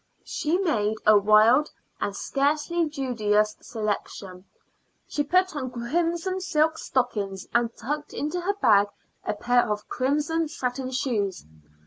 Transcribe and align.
She 0.25 0.57
made 0.57 0.95
a 1.05 1.15
wild 1.15 1.69
and 1.99 2.15
scarcely 2.15 2.89
judicious 2.89 3.55
selection. 3.61 4.45
She 5.07 5.23
put 5.23 5.55
on 5.55 5.69
crimson 5.69 6.39
silk 6.41 6.79
stockings, 6.79 7.45
and 7.53 7.69
tucked 7.77 8.11
into 8.11 8.41
her 8.41 8.55
bag 8.55 8.87
a 9.25 9.35
pair 9.35 9.71
of 9.71 9.87
crimson 9.89 10.47
satin 10.47 10.89
shoes. 10.89 11.45